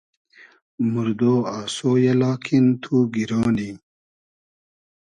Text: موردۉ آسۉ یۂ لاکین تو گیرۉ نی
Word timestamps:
موردۉ 0.91 1.21
آسۉ 1.57 1.77
یۂ 2.03 2.13
لاکین 2.19 2.65
تو 2.81 2.93
گیرۉ 3.13 3.31
نی 3.55 3.69